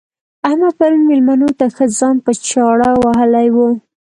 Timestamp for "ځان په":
1.99-2.31